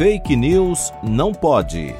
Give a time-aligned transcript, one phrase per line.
[0.00, 1.94] Fake News não pode.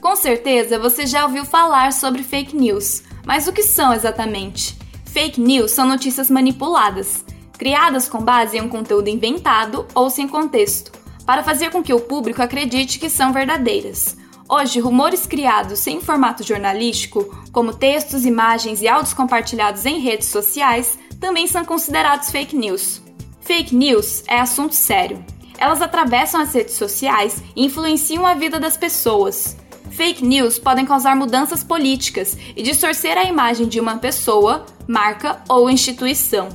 [0.00, 4.76] Com certeza você já ouviu falar sobre fake news, mas o que são exatamente?
[5.04, 7.24] Fake news são notícias manipuladas,
[7.56, 10.90] criadas com base em um conteúdo inventado ou sem contexto,
[11.24, 14.16] para fazer com que o público acredite que são verdadeiras.
[14.52, 20.98] Hoje, rumores criados sem formato jornalístico, como textos, imagens e áudios compartilhados em redes sociais,
[21.20, 23.00] também são considerados fake news.
[23.42, 25.24] Fake news é assunto sério.
[25.56, 29.56] Elas atravessam as redes sociais e influenciam a vida das pessoas.
[29.92, 35.70] Fake news podem causar mudanças políticas e distorcer a imagem de uma pessoa, marca ou
[35.70, 36.48] instituição.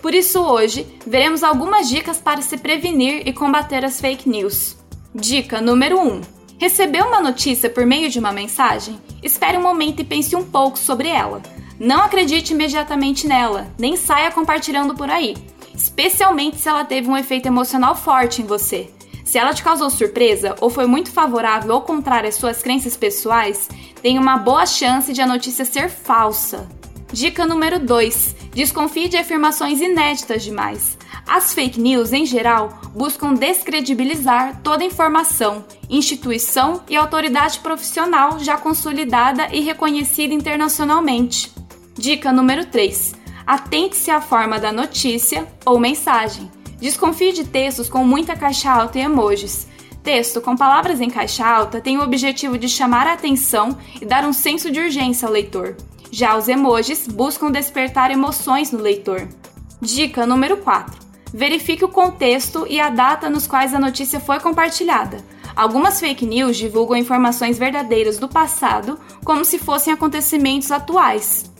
[0.00, 4.78] Por isso, hoje, veremos algumas dicas para se prevenir e combater as fake news.
[5.14, 8.98] Dica número 1: Recebeu uma notícia por meio de uma mensagem?
[9.22, 11.42] Espere um momento e pense um pouco sobre ela.
[11.78, 15.34] Não acredite imediatamente nela, nem saia compartilhando por aí,
[15.74, 18.88] especialmente se ela teve um efeito emocional forte em você.
[19.24, 23.68] Se ela te causou surpresa ou foi muito favorável ou contrária às suas crenças pessoais,
[24.00, 26.68] tem uma boa chance de a notícia ser falsa.
[27.14, 30.98] Dica número 2: desconfie de afirmações inéditas demais.
[31.24, 39.46] As fake news, em geral, buscam descredibilizar toda informação, instituição e autoridade profissional já consolidada
[39.52, 41.52] e reconhecida internacionalmente.
[41.96, 43.14] Dica número 3:
[43.46, 46.50] atente-se à forma da notícia ou mensagem.
[46.80, 49.68] Desconfie de textos com muita caixa alta e emojis.
[50.02, 54.24] Texto com palavras em caixa alta tem o objetivo de chamar a atenção e dar
[54.24, 55.76] um senso de urgência ao leitor.
[56.16, 59.26] Já os emojis buscam despertar emoções no leitor.
[59.82, 60.94] Dica número 4:
[61.32, 65.16] verifique o contexto e a data nos quais a notícia foi compartilhada.
[65.56, 71.50] Algumas fake news divulgam informações verdadeiras do passado como se fossem acontecimentos atuais.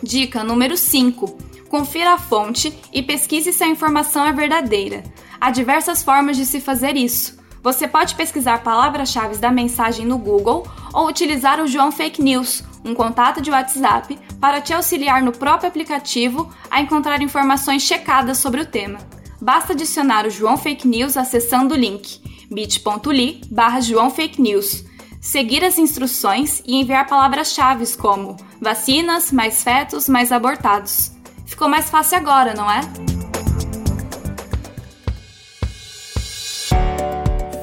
[0.00, 1.36] Dica número 5:
[1.68, 5.02] confira a fonte e pesquise se a informação é verdadeira.
[5.40, 7.36] Há diversas formas de se fazer isso.
[7.64, 12.94] Você pode pesquisar palavras-chave da mensagem no Google ou utilizar o João Fake News, um
[12.94, 18.66] contato de WhatsApp, para te auxiliar no próprio aplicativo a encontrar informações checadas sobre o
[18.66, 18.98] tema.
[19.40, 24.84] Basta adicionar o João Fake News acessando o link bit.ly barra João Fake News,
[25.20, 31.10] seguir as instruções e enviar palavras-chave como vacinas, mais fetos, mais abortados.
[31.46, 32.80] Ficou mais fácil agora, não é?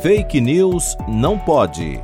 [0.02, 2.04] Fake News não pode.